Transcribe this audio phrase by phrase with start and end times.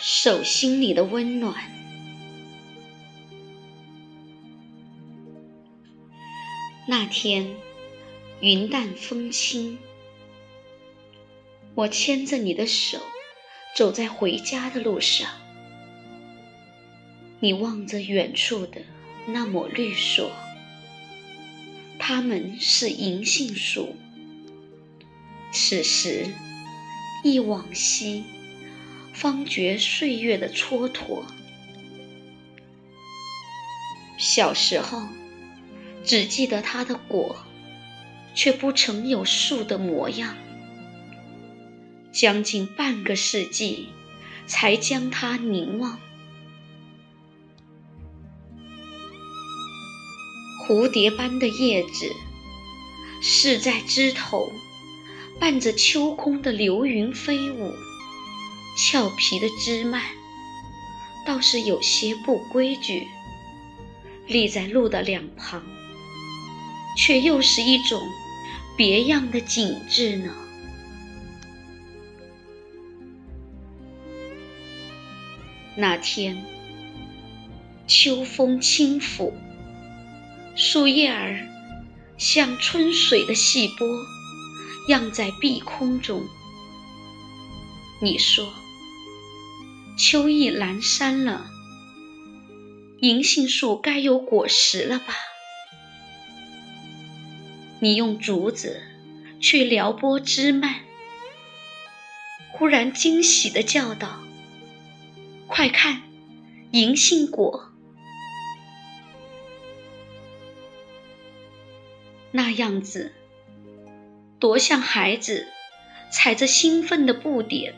[0.00, 1.54] 手心里的温暖。
[6.86, 7.56] 那天
[8.40, 9.78] 云淡风轻，
[11.74, 13.00] 我牵着你的手，
[13.74, 15.28] 走在回家的路上。
[17.40, 18.82] 你望着远处的
[19.26, 20.30] 那抹绿树，
[21.98, 23.96] 它们是银杏树。
[25.52, 26.26] 此时
[27.24, 28.24] 忆往昔，
[29.20, 31.24] 方觉岁月的蹉跎。
[34.16, 35.08] 小时候，
[36.04, 37.36] 只记得它的果，
[38.32, 40.36] 却不曾有树的模样。
[42.12, 43.88] 将近半个世纪，
[44.46, 45.98] 才将它凝望。
[50.64, 52.12] 蝴蝶般的叶子，
[53.20, 54.52] 是在枝头，
[55.40, 57.74] 伴着秋空的流云飞舞。
[58.80, 60.00] 俏皮的枝蔓，
[61.26, 63.08] 倒是有些不规矩，
[64.28, 65.60] 立在路的两旁，
[66.96, 68.00] 却又是一种
[68.76, 70.32] 别样的景致呢。
[75.74, 76.44] 那天，
[77.88, 79.36] 秋风轻拂。
[80.54, 81.48] 树叶儿
[82.16, 83.88] 像春水的细波，
[84.88, 86.24] 漾在碧空中。
[88.00, 88.48] 你说，
[89.98, 91.50] 秋意阑珊了，
[93.00, 95.12] 银杏树该有果实了吧？
[97.80, 98.80] 你用竹子
[99.40, 100.82] 去撩拨枝蔓，
[102.52, 104.20] 忽然惊喜的叫道
[105.48, 106.02] ：“快看，
[106.70, 107.72] 银杏果！”
[112.30, 113.12] 那样子，
[114.38, 115.48] 多像孩子
[116.12, 117.74] 踩着兴奋的步点，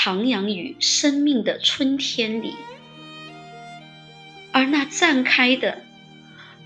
[0.00, 2.54] 徜徉于生命的春天里。
[4.52, 5.82] 而那绽开的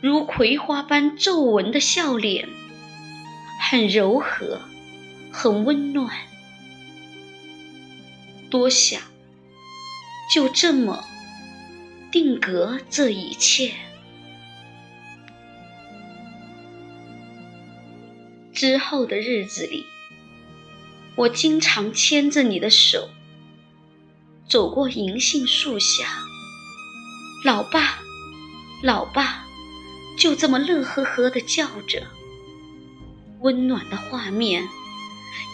[0.02, 2.46] 如葵花般皱纹的笑脸，
[3.58, 4.60] 很柔和，
[5.32, 6.14] 很温暖。
[8.50, 9.00] 多想
[10.34, 11.04] 就这么
[12.10, 13.72] 定格这一切。
[18.52, 19.86] 之后的日子里，
[21.16, 23.08] 我经常牵着你的手，
[24.52, 26.26] 走过银杏树下。
[27.42, 28.00] 老爸，
[28.82, 29.46] 老爸，
[30.18, 32.06] 就这么乐呵呵的叫着。
[33.40, 34.68] 温暖的画面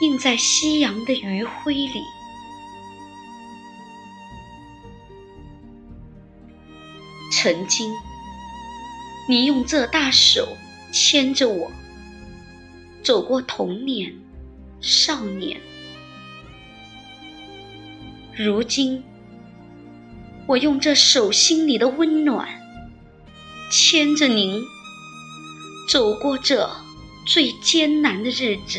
[0.01, 2.03] 映在夕阳的余晖里。
[7.31, 7.95] 曾经，
[9.29, 10.57] 你用这大手
[10.93, 11.71] 牵着我。
[13.05, 14.13] 走过童年、
[14.81, 15.61] 少年，
[18.39, 19.03] 如今
[20.47, 22.49] 我用这手心里的温暖，
[23.69, 24.63] 牵着您
[25.91, 26.71] 走过这
[27.27, 28.79] 最艰难的日子。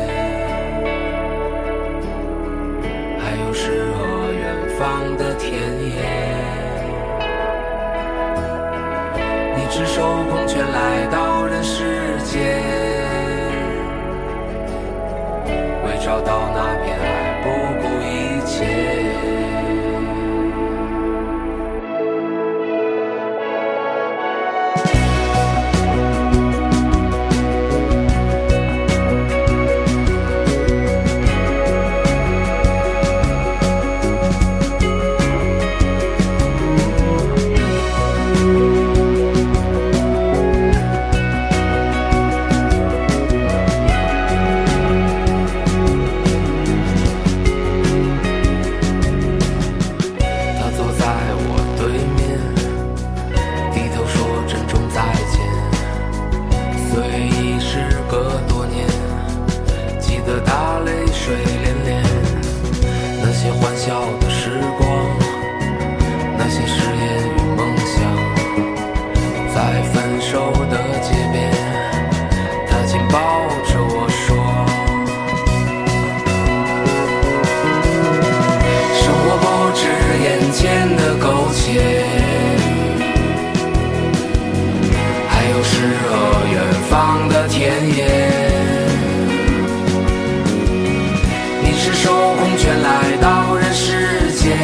[4.81, 6.01] 方的田野，
[9.55, 12.59] 你赤手空拳来到人世间，
[15.85, 17.20] 为找到那片爱。
[87.41, 88.05] 的田野，
[91.63, 94.55] 你赤手空拳来到人世间，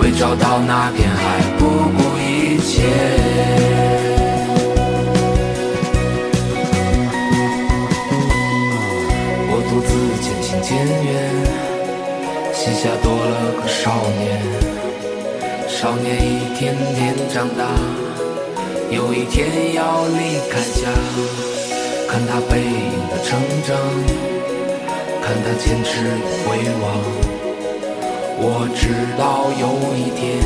[0.00, 1.64] 为找到那片海不
[1.96, 2.82] 顾一切。
[9.48, 9.88] 我独自
[10.24, 11.08] 渐行渐远，
[12.52, 14.42] 膝下多了个少年，
[15.68, 17.62] 少年一天天长大。
[18.90, 20.88] 有一天要离开家。
[22.08, 23.76] 看他背影的成长，
[25.20, 26.84] 看他坚持与回望。
[28.38, 29.64] 我知道有
[29.96, 30.38] 一天，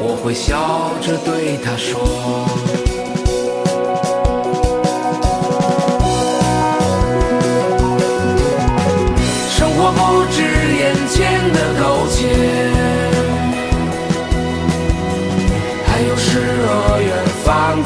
[0.00, 2.00] 我会笑着对他说：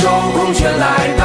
[0.00, 1.19] 手空拳来